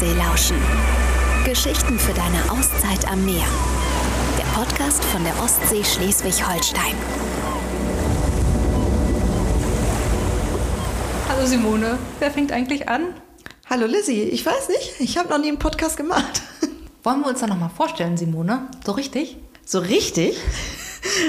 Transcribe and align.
Ostsee 0.00 0.16
lauschen. 0.16 0.56
Geschichten 1.44 1.98
für 1.98 2.14
deine 2.14 2.50
Auszeit 2.50 3.06
am 3.06 3.22
Meer. 3.26 3.44
Der 4.38 4.44
Podcast 4.58 5.04
von 5.04 5.22
der 5.24 5.34
Ostsee 5.42 5.84
Schleswig-Holstein. 5.84 6.94
Hallo 11.28 11.46
Simone, 11.46 11.98
wer 12.18 12.30
fängt 12.30 12.50
eigentlich 12.50 12.88
an? 12.88 13.08
Hallo 13.68 13.84
Lizzie, 13.84 14.22
ich 14.22 14.46
weiß 14.46 14.70
nicht, 14.70 15.00
ich 15.00 15.18
habe 15.18 15.28
noch 15.28 15.38
nie 15.38 15.48
einen 15.48 15.58
Podcast 15.58 15.98
gemacht. 15.98 16.40
Wollen 17.02 17.20
wir 17.20 17.28
uns 17.28 17.40
da 17.40 17.46
nochmal 17.46 17.68
vorstellen, 17.68 18.16
Simone? 18.16 18.68
So 18.86 18.92
richtig? 18.92 19.36
So 19.66 19.80
richtig? 19.80 20.34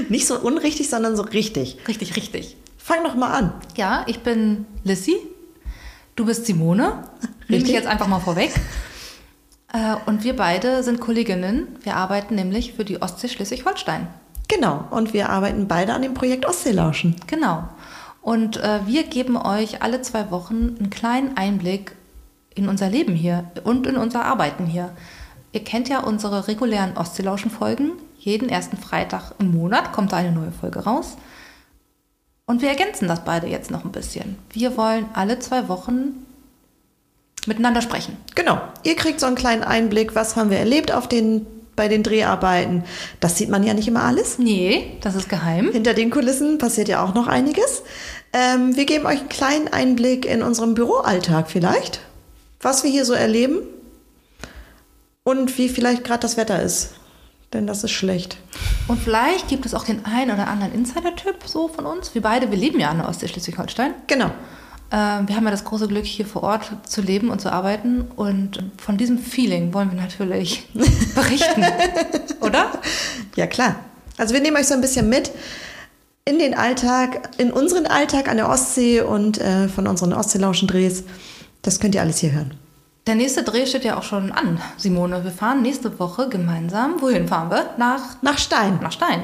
Nicht 0.08 0.28
so 0.28 0.40
unrichtig, 0.40 0.90
sondern 0.90 1.18
so 1.18 1.24
richtig. 1.24 1.78
Richtig, 1.90 2.16
richtig. 2.16 2.56
Fang 2.78 3.04
doch 3.04 3.16
mal 3.16 3.34
an. 3.34 3.54
Ja, 3.76 4.06
ich 4.08 4.22
bin 4.22 4.66
Lissy. 4.86 5.18
Du 6.16 6.26
bist 6.26 6.46
Simone. 6.46 7.04
Nehme 7.52 7.64
ich 7.66 7.72
jetzt 7.72 7.88
einfach 7.88 8.08
mal 8.08 8.20
vorweg. 8.20 8.52
Äh, 9.74 9.96
Und 10.06 10.24
wir 10.24 10.36
beide 10.36 10.84
sind 10.84 11.00
Kolleginnen. 11.00 11.68
Wir 11.84 11.96
arbeiten 11.96 12.36
nämlich 12.36 12.74
für 12.74 12.86
die 12.86 13.02
Ostsee 13.02 13.30
Schleswig-Holstein. 13.30 14.08
Genau, 14.48 14.86
und 14.92 15.14
wir 15.14 15.30
arbeiten 15.30 15.68
beide 15.68 15.94
an 15.94 16.02
dem 16.02 16.14
Projekt 16.14 16.46
Ostseelauschen. 16.46 17.16
Genau. 17.28 17.64
Und 18.22 18.58
äh, 18.58 18.82
wir 18.86 19.04
geben 19.04 19.38
euch 19.38 19.82
alle 19.82 20.02
zwei 20.02 20.30
Wochen 20.30 20.76
einen 20.78 20.90
kleinen 20.90 21.38
Einblick 21.38 21.96
in 22.54 22.68
unser 22.68 22.90
Leben 22.90 23.16
hier 23.16 23.46
und 23.64 23.88
in 23.88 23.96
unser 23.96 24.26
Arbeiten 24.26 24.66
hier. 24.66 24.92
Ihr 25.54 25.64
kennt 25.64 25.90
ja 25.90 26.02
unsere 26.02 26.48
regulären 26.48 26.98
Ostseelauschen-Folgen. 26.98 27.94
Jeden 28.20 28.50
ersten 28.50 28.78
Freitag 28.78 29.34
im 29.40 29.54
Monat 29.54 29.94
kommt 29.94 30.12
da 30.12 30.18
eine 30.18 30.32
neue 30.32 30.52
Folge 30.52 30.84
raus. 30.84 31.18
Und 32.46 32.62
wir 32.62 32.70
ergänzen 32.70 33.08
das 33.08 33.24
beide 33.24 33.48
jetzt 33.48 33.72
noch 33.72 33.86
ein 33.86 33.92
bisschen. 33.92 34.38
Wir 34.52 34.76
wollen 34.76 35.06
alle 35.14 35.40
zwei 35.40 35.70
Wochen 35.70 36.26
miteinander 37.48 37.82
sprechen. 37.82 38.18
Genau, 38.36 38.62
ihr 38.84 38.96
kriegt 38.96 39.20
so 39.20 39.26
einen 39.26 39.36
kleinen 39.36 39.64
Einblick, 39.64 40.16
was 40.16 40.36
haben 40.36 40.50
wir 40.50 40.60
erlebt 40.60 40.92
auf 40.92 41.08
den, 41.08 41.46
bei 41.76 41.88
den 41.88 42.04
Dreharbeiten. 42.04 42.84
Das 43.20 43.38
sieht 43.38 43.50
man 43.50 43.64
ja 43.64 43.74
nicht 43.74 43.88
immer 43.88 44.04
alles. 44.04 44.38
Nee, 44.38 44.98
das 45.02 45.16
ist 45.16 45.30
geheim. 45.30 45.72
Hinter 45.72 45.94
den 45.94 46.12
Kulissen 46.12 46.58
passiert 46.58 46.88
ja 46.88 47.04
auch 47.04 47.14
noch 47.14 47.28
einiges. 47.28 47.84
Ähm, 48.34 48.76
wir 48.76 48.86
geben 48.86 49.06
euch 49.06 49.20
einen 49.20 49.30
kleinen 49.30 49.68
Einblick 49.68 50.26
in 50.26 50.42
unserem 50.42 50.74
Büroalltag 50.74 51.50
vielleicht, 51.50 52.02
was 52.62 52.84
wir 52.84 52.92
hier 52.92 53.06
so 53.06 53.14
erleben 53.14 53.60
und 55.24 55.58
wie 55.58 55.70
vielleicht 55.70 56.04
gerade 56.04 56.22
das 56.22 56.38
Wetter 56.38 56.62
ist. 56.62 56.92
Denn 57.54 57.68
das 57.68 57.84
ist 57.84 57.92
schlecht. 57.92 58.38
Und 58.88 59.02
vielleicht 59.02 59.50
gibt 59.50 59.66
es 59.66 59.74
auch 59.74 59.84
den 59.84 60.06
einen 60.06 60.32
oder 60.32 60.48
anderen 60.48 60.74
Insider-Tipp 60.74 61.36
so 61.46 61.68
von 61.68 61.86
uns. 61.86 62.14
Wir 62.14 62.22
beide, 62.22 62.50
wir 62.50 62.58
leben 62.58 62.80
ja 62.80 62.90
an 62.90 63.00
der 63.00 63.10
Ostsee 63.10 63.28
Schleswig-Holstein. 63.28 63.94
Genau. 64.08 64.32
Ähm, 64.92 65.28
wir 65.28 65.36
haben 65.36 65.46
ja 65.46 65.52
das 65.52 65.64
große 65.64 65.88
Glück, 65.88 66.06
hier 66.06 66.26
vor 66.26 66.44
Ort 66.44 66.70
zu 66.86 67.02
leben 67.02 67.30
und 67.30 67.40
zu 67.40 67.52
arbeiten. 67.52 68.02
Und 68.16 68.64
von 68.78 68.98
diesem 68.98 69.18
Feeling 69.18 69.74
wollen 69.74 69.92
wir 69.92 70.02
natürlich 70.02 70.68
berichten. 71.16 71.64
Oder? 72.42 72.72
Ja, 73.36 73.48
klar. 73.48 73.76
Also 74.18 74.34
wir 74.34 74.42
nehmen 74.42 74.58
euch 74.58 74.68
so 74.68 74.74
ein 74.74 74.82
bisschen 74.82 75.08
mit 75.10 75.32
in 76.26 76.38
den 76.38 76.54
Alltag, 76.54 77.30
in 77.38 77.52
unseren 77.52 77.86
Alltag 77.88 78.28
an 78.30 78.38
der 78.38 78.50
Ostsee 78.50 79.02
und 79.02 79.40
äh, 79.40 79.68
von 79.70 79.88
unseren 79.88 80.14
Ostseelauschen-Drehs. 80.14 81.04
Das 81.62 81.80
könnt 81.80 81.96
ihr 81.96 82.02
alles 82.02 82.20
hier 82.20 82.32
hören. 82.32 82.54
Der 83.08 83.16
nächste 83.16 83.44
Dreh 83.44 83.66
steht 83.66 83.84
ja 83.84 83.98
auch 83.98 84.04
schon 84.04 84.32
an, 84.32 84.62
Simone. 84.78 85.24
Wir 85.24 85.32
fahren 85.32 85.64
nächste 85.64 85.98
Woche 86.00 86.30
gemeinsam. 86.30 87.02
Wohin 87.02 87.28
fahren 87.28 87.50
wir? 87.50 87.72
Nach, 87.78 88.22
Nach 88.22 88.38
Stein. 88.38 88.80
nach 88.82 88.92
Stein. 88.92 89.24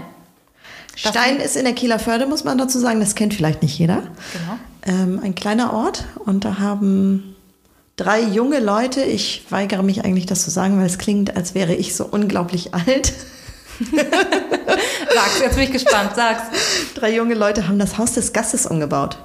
Das 1.03 1.11
Stein 1.11 1.37
ist 1.37 1.55
in 1.55 1.63
der 1.65 1.73
Kieler 1.75 1.99
Förde, 1.99 2.25
muss 2.25 2.43
man 2.43 2.57
dazu 2.57 2.79
sagen. 2.79 2.99
Das 2.99 3.13
kennt 3.13 3.35
vielleicht 3.35 3.61
nicht 3.61 3.77
jeder. 3.77 3.97
Genau. 4.33 4.57
Ähm, 4.87 5.19
ein 5.21 5.35
kleiner 5.35 5.73
Ort 5.73 6.05
und 6.25 6.45
da 6.45 6.59
haben 6.59 7.35
drei 7.97 8.21
junge 8.21 8.61
Leute, 8.61 9.03
ich 9.03 9.43
weigere 9.49 9.83
mich 9.83 10.05
eigentlich 10.05 10.25
das 10.25 10.43
zu 10.43 10.49
sagen, 10.49 10.79
weil 10.79 10.85
es 10.85 10.97
klingt, 10.97 11.35
als 11.35 11.53
wäre 11.53 11.75
ich 11.75 11.93
so 11.93 12.05
unglaublich 12.05 12.73
alt. 12.73 13.13
Sag's, 15.13 15.39
jetzt 15.41 15.55
bin 15.55 15.65
ich 15.65 15.71
gespannt. 15.71 16.11
Sag's. 16.15 16.43
Drei 16.95 17.13
junge 17.13 17.35
Leute 17.35 17.67
haben 17.67 17.79
das 17.79 17.97
Haus 17.97 18.13
des 18.13 18.31
Gastes 18.31 18.65
umgebaut. 18.65 19.17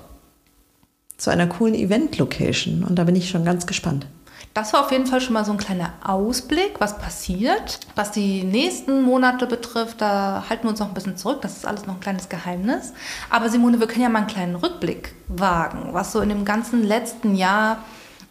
Zu 1.17 1.31
einer 1.31 1.47
coolen 1.47 1.75
Event-Location 1.75 2.83
und 2.83 2.97
da 2.97 3.05
bin 3.05 3.15
ich 3.15 3.31
schon 3.31 3.45
ganz 3.45 3.67
gespannt. 3.67 4.07
Das 4.55 4.73
war 4.73 4.85
auf 4.85 4.93
jeden 4.93 5.07
Fall 5.07 5.21
schon 5.21 5.33
mal 5.33 5.45
so 5.45 5.53
ein 5.53 5.59
kleiner 5.59 5.95
Ausblick, 6.05 6.75
was 6.79 6.99
passiert. 6.99 7.81
Was 7.95 8.13
die 8.13 8.45
nächsten 8.45 9.03
Monate 9.03 9.47
betrifft, 9.47 10.01
da 10.01 10.45
halten 10.49 10.65
wir 10.65 10.71
uns 10.71 10.81
noch 10.81 10.89
ein 10.89 10.95
bisschen 10.95 11.17
zurück. 11.17 11.41
Das 11.41 11.57
ist 11.57 11.67
alles 11.67 11.87
noch 11.87 11.95
ein 11.95 12.01
kleines 12.01 12.29
Geheimnis. 12.29 12.93
Aber 13.31 13.49
Simone, 13.49 13.81
wir 13.81 13.87
können 13.87 14.03
ja 14.03 14.09
mal 14.09 14.21
einen 14.21 14.29
kleinen 14.29 14.57
Rückblick 14.57 15.15
wagen, 15.29 15.91
was 15.93 16.13
so 16.13 16.21
in 16.21 16.29
dem 16.29 16.45
ganzen 16.45 16.83
letzten 16.83 17.35
Jahr 17.35 17.79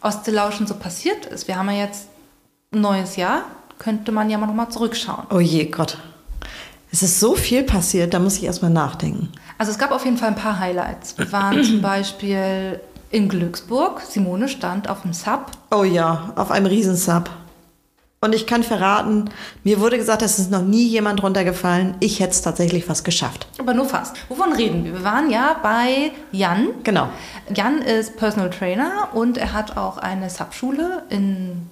Ostseelauschen 0.00 0.66
so 0.66 0.74
passiert 0.74 1.26
ist. 1.26 1.48
Wir 1.48 1.56
haben 1.56 1.70
ja 1.70 1.78
jetzt 1.78 2.08
ein 2.72 2.80
neues 2.80 3.16
Jahr, 3.16 3.42
könnte 3.78 4.12
man 4.12 4.30
ja 4.30 4.38
mal 4.38 4.46
noch 4.46 4.54
mal 4.54 4.70
zurückschauen. 4.70 5.26
Oh 5.30 5.40
je 5.40 5.64
Gott. 5.66 5.98
Es 6.90 7.02
ist 7.02 7.20
so 7.20 7.34
viel 7.34 7.62
passiert, 7.62 8.12
da 8.12 8.18
muss 8.18 8.36
ich 8.36 8.44
erstmal 8.44 8.70
nachdenken. 8.70 9.32
Also 9.56 9.72
es 9.72 9.78
gab 9.78 9.92
auf 9.92 10.04
jeden 10.04 10.18
Fall 10.18 10.28
ein 10.28 10.34
paar 10.36 10.58
Highlights. 10.58 11.16
Wir 11.16 11.32
waren 11.32 11.64
zum 11.64 11.80
Beispiel 11.82 12.80
in 13.12 13.28
Glücksburg. 13.28 14.00
Simone 14.00 14.48
stand 14.48 14.88
auf 14.88 15.02
dem 15.02 15.12
Sub. 15.12 15.46
Oh 15.70 15.84
ja, 15.84 16.32
auf 16.34 16.50
einem 16.50 16.66
Riesensub. 16.66 17.30
Und 18.20 18.34
ich 18.36 18.46
kann 18.46 18.62
verraten, 18.62 19.30
mir 19.64 19.80
wurde 19.80 19.98
gesagt, 19.98 20.22
es 20.22 20.38
ist 20.38 20.50
noch 20.50 20.62
nie 20.62 20.86
jemand 20.86 21.22
runtergefallen. 21.24 21.96
Ich 21.98 22.20
hätte 22.20 22.30
es 22.30 22.42
tatsächlich 22.42 22.84
fast 22.84 23.04
geschafft. 23.04 23.48
Aber 23.58 23.74
nur 23.74 23.84
fast. 23.84 24.16
Wovon 24.28 24.52
reden 24.52 24.84
wir? 24.84 24.92
Wir 24.94 25.04
waren 25.04 25.28
ja 25.28 25.56
bei 25.60 26.12
Jan. 26.30 26.68
Genau. 26.84 27.08
Jan 27.52 27.82
ist 27.82 28.16
Personal 28.16 28.50
Trainer 28.50 29.08
und 29.12 29.38
er 29.38 29.52
hat 29.52 29.76
auch 29.76 29.98
eine 29.98 30.30
Subschule 30.30 31.02
in 31.08 31.68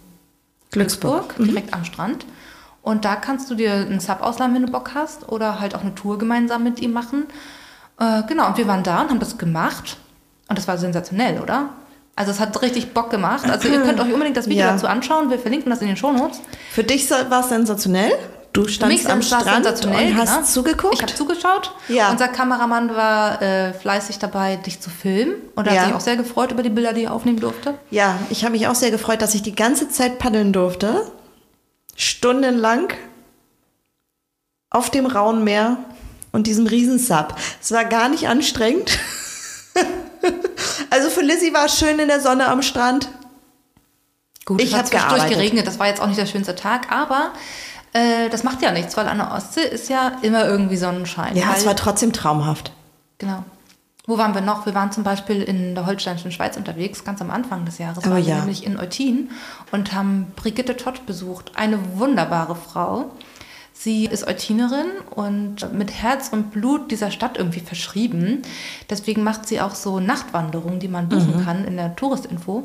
Glücksburg. 0.73 1.37
Glücksburg, 1.37 1.47
direkt 1.47 1.73
am 1.73 1.85
Strand. 1.85 2.27
Und 2.83 3.05
da 3.05 3.15
kannst 3.15 3.49
du 3.49 3.55
dir 3.55 3.73
einen 3.73 4.01
Sub 4.01 4.21
ausleihen, 4.21 4.53
wenn 4.55 4.67
du 4.67 4.73
Bock 4.73 4.91
hast, 4.95 5.29
oder 5.29 5.61
halt 5.61 5.77
auch 5.77 5.83
eine 5.83 5.95
Tour 5.95 6.19
gemeinsam 6.19 6.65
mit 6.65 6.81
ihm 6.81 6.93
machen. 6.93 7.27
Äh, 8.01 8.25
genau, 8.27 8.49
und 8.49 8.57
wir 8.57 8.67
waren 8.67 8.83
da 8.83 9.03
und 9.03 9.11
haben 9.11 9.21
das 9.21 9.39
gemacht. 9.39 9.99
Und 10.51 10.59
das 10.59 10.69
war 10.69 10.77
sensationell, 10.77 11.41
oder? 11.41 11.71
Also 12.17 12.33
es 12.33 12.41
hat 12.41 12.61
richtig 12.61 12.93
Bock 12.93 13.09
gemacht. 13.09 13.49
Also 13.49 13.69
ihr 13.69 13.81
könnt 13.81 13.99
euch 14.01 14.13
unbedingt 14.13 14.37
das 14.37 14.47
Video 14.47 14.67
Ja. 14.67 14.73
dazu 14.73 14.87
anschauen. 14.87 15.31
Wir 15.31 15.39
verlinken 15.39 15.71
das 15.71 15.81
in 15.81 15.87
den 15.87 15.97
Shownotes. 15.97 16.41
Für 16.71 16.85
dich 16.85 17.09
war 17.11 17.41
es 17.41 17.49
sensationell. 17.49 18.13
Du 18.53 18.67
standst 18.67 19.09
am 19.09 19.23
Strand 19.23 19.65
und 19.65 20.17
hast 20.17 20.35
genau. 20.35 20.43
zugeguckt. 20.43 20.95
Ich 20.95 21.03
habe 21.03 21.15
zugeschaut. 21.15 21.73
Ja. 21.89 22.11
Unser 22.11 22.27
Kameramann 22.29 22.95
war 22.97 23.41
äh, 23.41 23.73
fleißig 23.73 24.19
dabei, 24.19 24.57
dich 24.57 24.81
zu 24.81 24.91
filmen. 24.91 25.35
Und 25.55 25.69
er 25.69 25.75
Ja. 25.75 25.81
hat 25.83 25.87
sich 25.87 25.97
auch 25.97 26.01
sehr 26.01 26.17
gefreut 26.17 26.51
über 26.51 26.65
die 26.65 26.69
Bilder, 26.69 26.93
die 26.93 27.05
er 27.05 27.15
aufnehmen 27.15 27.39
durfte. 27.41 27.75
ja, 27.91 28.19
ich 28.29 28.43
habe 28.45 28.53
mich 28.53 28.67
auch 28.67 28.75
sehr 28.75 28.91
gefreut, 28.91 29.23
dass 29.23 29.35
ich 29.37 29.43
die 29.43 29.55
ganze 29.55 29.89
Zeit 29.89 30.19
paddeln 30.19 30.53
durfte. 30.53 31.07
Stundenlang 31.97 32.89
auf 34.69 34.91
dem 34.91 35.07
rauen 35.07 35.45
Meer 35.45 35.77
und 36.33 36.47
diesem 36.49 36.67
Riesensub. 36.67 37.35
Es 37.63 37.71
war 37.73 37.85
gar 37.85 38.09
nicht 38.09 38.29
anstrengend. 38.29 38.99
Also 40.91 41.11
für 41.11 41.23
Lizzie 41.23 41.53
war 41.55 41.67
es 41.67 41.79
schön 41.79 41.99
in 41.99 42.09
der 42.09 42.21
Sonne 42.21 42.49
am 42.49 42.63
Strand. 42.63 43.09
Gut, 44.45 44.61
Ich 44.61 44.69
es 44.69 44.73
hat 44.73 44.85
hab 44.85 44.89
zwischendurch 44.89 45.11
gearbeitet. 45.17 45.37
geregnet. 45.39 45.67
Das 45.67 45.79
war 45.79 45.87
jetzt 45.87 46.01
auch 46.01 46.07
nicht 46.07 46.19
der 46.19 46.27
schönste 46.27 46.55
Tag. 46.55 46.91
Aber 46.91 47.33
äh, 47.93 48.29
das 48.31 48.43
macht 48.43 48.63
ja 48.63 48.73
nichts, 48.73 48.97
weil 48.97 49.09
an 49.09 49.19
der 49.19 49.33
Ostsee 49.33 49.63
ist 49.63 49.89
ja 49.89 50.19
immer 50.23 50.47
irgendwie 50.47 50.77
Sonnenschein. 50.77 51.37
Ja, 51.37 51.55
es 51.57 51.67
war 51.67 51.77
trotzdem 51.77 52.13
traumhaft. 52.13 52.73
Genau. 53.19 53.45
Wo 54.07 54.19
waren 54.19 54.35
wir 54.35 54.41
noch? 54.41 54.67
Wir 54.67 54.75
waren 54.75 54.91
zum 54.91 55.05
Beispiel 55.05 55.43
in 55.43 55.75
der 55.75 55.87
Holsteinischen 55.87 56.33
Schweiz 56.33 56.57
unterwegs, 56.57 57.05
ganz 57.05 57.21
am 57.21 57.31
Anfang 57.31 57.65
des 57.65 57.79
Jahres. 57.79 58.05
Oh 58.07 58.11
waren 58.11 58.25
ja. 58.25 58.39
nämlich 58.39 58.67
in 58.67 58.79
Eutin 58.79 59.31
und 59.71 59.93
haben 59.93 60.33
Brigitte 60.35 60.77
Todd 60.77 61.07
besucht. 61.07 61.53
Eine 61.55 61.79
wunderbare 61.99 62.57
Frau. 62.57 63.13
Sie 63.83 64.05
ist 64.05 64.27
Eutinerin 64.27 64.89
und 65.15 65.73
mit 65.73 65.91
Herz 65.91 66.29
und 66.33 66.51
Blut 66.51 66.91
dieser 66.91 67.11
Stadt 67.11 67.39
irgendwie 67.39 67.61
verschrieben. 67.61 68.43
Deswegen 68.91 69.23
macht 69.23 69.49
sie 69.49 69.59
auch 69.63 69.75
so 69.75 70.01
Nachtwanderungen, 70.01 70.81
die 70.81 70.89
man 70.89 71.09
buchen 71.09 71.39
Mhm. 71.39 71.45
kann 71.47 71.65
in 71.65 71.79
der 71.79 71.97
Touristinfo. 71.97 72.65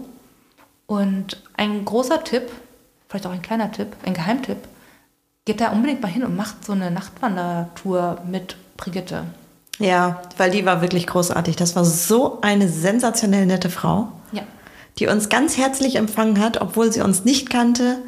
Und 0.87 1.41
ein 1.55 1.85
großer 1.85 2.21
Tipp, 2.25 2.51
vielleicht 3.07 3.25
auch 3.27 3.31
ein 3.31 3.41
kleiner 3.41 3.71
Tipp, 3.71 3.95
ein 4.05 4.13
Geheimtipp, 4.13 4.57
geht 5.45 5.61
da 5.61 5.69
unbedingt 5.71 6.01
mal 6.01 6.09
hin 6.11 6.25
und 6.25 6.35
macht 6.35 6.65
so 6.65 6.73
eine 6.73 6.91
Nachtwandertour 6.91 8.17
mit 8.29 8.57
Brigitte. 8.75 9.23
Ja, 9.79 10.21
weil 10.35 10.51
die 10.51 10.65
war 10.65 10.81
wirklich 10.81 11.07
großartig. 11.07 11.55
Das 11.55 11.77
war 11.77 11.85
so 11.85 12.41
eine 12.41 12.67
sensationell 12.67 13.45
nette 13.45 13.69
Frau, 13.69 14.11
Ja. 14.33 14.43
die 14.99 15.07
uns 15.07 15.29
ganz 15.29 15.55
herzlich 15.57 15.95
empfangen 15.95 16.41
hat, 16.41 16.59
obwohl 16.59 16.91
sie 16.91 16.99
uns 17.01 17.23
nicht 17.23 17.49
kannte. 17.49 17.99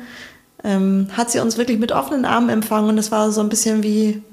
Ähm, 0.64 1.08
hat 1.16 1.32
sie 1.32 1.40
uns 1.40 1.58
wirklich 1.58 1.80
mit 1.80 1.92
offenen 1.92 2.26
Armen 2.26 2.50
empfangen 2.50 2.90
und 2.90 2.98
es 2.98 3.12
war 3.12 3.32
so 3.32 3.42
ein 3.42 3.50
bisschen 3.50 3.84
wie, 3.84 4.24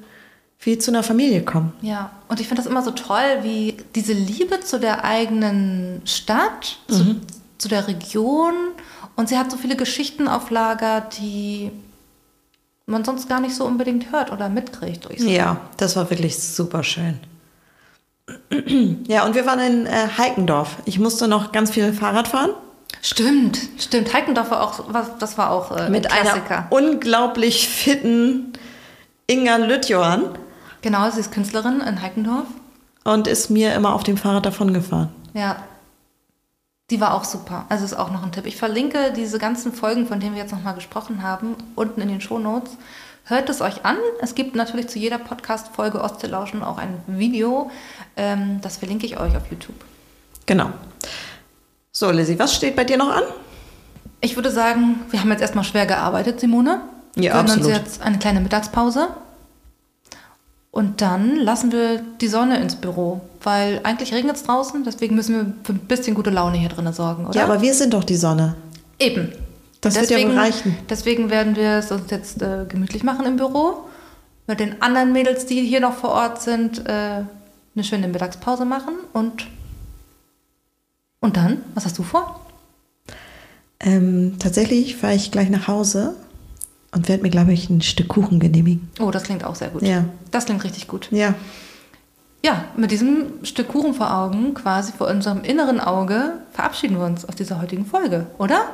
wie 0.60 0.78
zu 0.78 0.90
einer 0.90 1.02
Familie 1.02 1.42
kommen. 1.42 1.72
Ja, 1.82 2.10
und 2.28 2.40
ich 2.40 2.48
finde 2.48 2.62
das 2.62 2.70
immer 2.70 2.82
so 2.82 2.92
toll, 2.92 3.40
wie 3.42 3.76
diese 3.94 4.14
Liebe 4.14 4.60
zu 4.60 4.80
der 4.80 5.04
eigenen 5.04 6.00
Stadt, 6.06 6.78
zu, 6.88 7.16
zu 7.58 7.68
der 7.68 7.86
Region. 7.88 8.54
Und 9.16 9.28
sie 9.28 9.38
hat 9.38 9.50
so 9.50 9.56
viele 9.56 9.76
Geschichten 9.76 10.28
auf 10.28 10.50
Lager, 10.50 11.02
die 11.02 11.70
man 12.86 13.04
sonst 13.04 13.28
gar 13.28 13.40
nicht 13.40 13.54
so 13.54 13.64
unbedingt 13.64 14.12
hört 14.12 14.32
oder 14.32 14.48
mitkriegt. 14.48 15.04
Durch 15.04 15.20
so. 15.20 15.28
Ja, 15.28 15.60
das 15.76 15.96
war 15.96 16.10
wirklich 16.10 16.38
super 16.38 16.82
schön. 16.82 17.18
Ja, 19.06 19.26
und 19.26 19.34
wir 19.34 19.44
waren 19.44 19.60
in 19.60 19.86
äh, 19.86 20.08
Heikendorf. 20.16 20.78
Ich 20.86 20.98
musste 20.98 21.28
noch 21.28 21.52
ganz 21.52 21.70
viel 21.70 21.92
Fahrrad 21.92 22.28
fahren. 22.28 22.50
Stimmt, 23.06 23.58
stimmt. 23.78 24.14
Heikendorf 24.14 24.50
war 24.50 24.62
auch, 24.62 24.84
was- 24.88 25.18
das 25.18 25.36
war 25.36 25.50
auch 25.50 25.76
äh, 25.76 25.90
Mit 25.90 26.06
ein 26.06 26.12
einer 26.12 26.30
Klassiker. 26.40 26.66
unglaublich 26.70 27.68
fitten 27.68 28.54
Inga 29.26 29.56
Lüttjohann 29.56 30.30
Genau, 30.80 31.10
sie 31.10 31.20
ist 31.20 31.30
Künstlerin 31.30 31.80
in 31.82 32.00
Heikendorf. 32.00 32.46
und 33.04 33.26
ist 33.26 33.50
mir 33.50 33.74
immer 33.74 33.94
auf 33.94 34.04
dem 34.04 34.16
Fahrrad 34.16 34.46
davongefahren. 34.46 35.10
Ja. 35.34 35.56
Die 36.90 37.00
war 37.00 37.14
auch 37.14 37.24
super. 37.24 37.66
Also 37.70 37.84
ist 37.84 37.94
auch 37.94 38.10
noch 38.10 38.22
ein 38.22 38.32
Tipp. 38.32 38.46
Ich 38.46 38.56
verlinke 38.56 39.12
diese 39.14 39.38
ganzen 39.38 39.72
Folgen, 39.74 40.06
von 40.06 40.20
denen 40.20 40.34
wir 40.34 40.42
jetzt 40.42 40.52
nochmal 40.52 40.74
gesprochen 40.74 41.22
haben, 41.22 41.56
unten 41.74 42.00
in 42.00 42.08
den 42.08 42.20
Shownotes. 42.22 42.76
Hört 43.24 43.48
es 43.50 43.60
euch 43.62 43.84
an. 43.86 43.96
Es 44.20 44.34
gibt 44.34 44.54
natürlich 44.54 44.88
zu 44.88 44.98
jeder 44.98 45.18
Podcast-Folge 45.18 46.02
Ostsee-Lauschen 46.02 46.62
auch 46.62 46.76
ein 46.78 47.02
Video. 47.06 47.70
Ähm, 48.16 48.60
das 48.62 48.76
verlinke 48.78 49.06
ich 49.06 49.18
euch 49.18 49.34
auf 49.36 49.50
YouTube. 49.50 49.76
Genau. 50.46 50.70
So, 51.96 52.10
Lizzie, 52.10 52.36
was 52.40 52.52
steht 52.52 52.74
bei 52.74 52.82
dir 52.82 52.96
noch 52.96 53.08
an? 53.08 53.22
Ich 54.20 54.34
würde 54.34 54.50
sagen, 54.50 55.00
wir 55.10 55.20
haben 55.20 55.30
jetzt 55.30 55.42
erstmal 55.42 55.62
schwer 55.62 55.86
gearbeitet, 55.86 56.40
Simone. 56.40 56.80
Ja, 57.14 57.22
wir 57.22 57.34
absolut. 57.36 57.66
uns 57.66 57.76
jetzt 57.76 58.02
eine 58.02 58.18
kleine 58.18 58.40
Mittagspause. 58.40 59.10
Und 60.72 61.00
dann 61.00 61.36
lassen 61.36 61.70
wir 61.70 62.00
die 62.20 62.26
Sonne 62.26 62.58
ins 62.58 62.74
Büro, 62.74 63.20
weil 63.44 63.78
eigentlich 63.84 64.12
regnet 64.12 64.34
es 64.34 64.42
draußen, 64.42 64.82
deswegen 64.82 65.14
müssen 65.14 65.36
wir 65.36 65.52
für 65.62 65.72
ein 65.74 65.78
bisschen 65.86 66.16
gute 66.16 66.30
Laune 66.30 66.56
hier 66.56 66.68
drinnen 66.68 66.92
sorgen, 66.92 67.26
oder? 67.26 67.38
Ja, 67.38 67.44
aber 67.44 67.62
wir 67.62 67.72
sind 67.72 67.94
doch 67.94 68.02
die 68.02 68.16
Sonne. 68.16 68.56
Eben. 68.98 69.32
Das 69.80 69.94
wird 69.94 70.10
ja 70.10 70.28
reichen. 70.30 70.76
Deswegen 70.90 71.30
werden 71.30 71.54
wir 71.54 71.78
es 71.78 71.92
uns 71.92 72.10
jetzt 72.10 72.42
äh, 72.42 72.64
gemütlich 72.68 73.04
machen 73.04 73.24
im 73.24 73.36
Büro. 73.36 73.84
Mit 74.48 74.58
den 74.58 74.82
anderen 74.82 75.12
Mädels, 75.12 75.46
die 75.46 75.60
hier 75.60 75.78
noch 75.78 75.94
vor 75.94 76.10
Ort 76.10 76.42
sind, 76.42 76.88
äh, 76.88 76.90
eine 76.90 77.84
schöne 77.84 78.08
Mittagspause 78.08 78.64
machen. 78.64 78.94
Und, 79.12 79.46
und 81.24 81.38
dann, 81.38 81.62
was 81.74 81.86
hast 81.86 81.96
du 81.96 82.02
vor? 82.02 82.38
Ähm, 83.80 84.36
tatsächlich 84.38 84.96
fahre 84.96 85.14
ich 85.14 85.30
gleich 85.30 85.48
nach 85.48 85.68
Hause 85.68 86.16
und 86.92 87.08
werde 87.08 87.22
mir, 87.22 87.30
glaube 87.30 87.54
ich, 87.54 87.70
ein 87.70 87.80
Stück 87.80 88.08
Kuchen 88.08 88.40
genehmigen. 88.40 88.90
Oh, 89.00 89.10
das 89.10 89.22
klingt 89.22 89.42
auch 89.42 89.54
sehr 89.54 89.68
gut. 89.68 89.80
Ja. 89.80 90.04
Das 90.30 90.44
klingt 90.44 90.62
richtig 90.64 90.86
gut. 90.86 91.08
Ja. 91.10 91.34
Ja, 92.44 92.66
mit 92.76 92.90
diesem 92.90 93.42
Stück 93.42 93.68
Kuchen 93.68 93.94
vor 93.94 94.14
Augen, 94.14 94.52
quasi 94.52 94.92
vor 94.92 95.08
unserem 95.08 95.44
inneren 95.44 95.80
Auge, 95.80 96.34
verabschieden 96.52 96.98
wir 96.98 97.06
uns 97.06 97.24
aus 97.24 97.36
dieser 97.36 97.58
heutigen 97.58 97.86
Folge, 97.86 98.26
oder? 98.36 98.66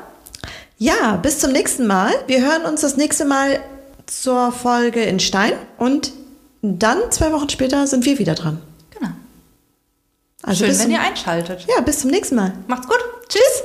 Ja, 0.76 1.16
bis 1.22 1.38
zum 1.38 1.52
nächsten 1.52 1.86
Mal. 1.86 2.10
Wir 2.26 2.40
hören 2.40 2.62
uns 2.62 2.80
das 2.80 2.96
nächste 2.96 3.26
Mal 3.26 3.60
zur 4.06 4.50
Folge 4.50 5.02
in 5.02 5.20
Stein 5.20 5.52
und 5.78 6.10
dann 6.62 6.98
zwei 7.10 7.30
Wochen 7.30 7.48
später 7.48 7.86
sind 7.86 8.04
wir 8.06 8.18
wieder 8.18 8.34
dran. 8.34 8.58
Also 10.50 10.64
Schön, 10.64 10.70
bis 10.72 10.78
wenn 10.80 10.86
zum, 10.86 10.94
ihr 10.94 11.00
einschaltet. 11.00 11.64
ja, 11.68 11.80
bis 11.80 12.00
zum 12.00 12.10
nächsten 12.10 12.34
Mal. 12.34 12.52
Macht's 12.66 12.88
gut. 12.88 12.98
Tschüss. 13.28 13.62